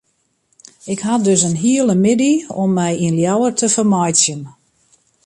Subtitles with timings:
[0.91, 4.41] Ik ha dus in hiele middei om my yn Ljouwert te fermeitsjen.